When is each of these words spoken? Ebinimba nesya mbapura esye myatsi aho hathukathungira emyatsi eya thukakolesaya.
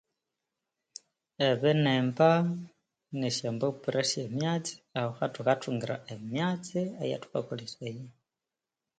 Ebinimba 1.49 2.29
nesya 3.19 3.49
mbapura 3.55 3.97
esye 4.05 4.23
myatsi 4.35 4.73
aho 4.97 5.11
hathukathungira 5.19 5.95
emyatsi 6.13 6.79
eya 7.03 7.17
thukakolesaya. 7.23 8.05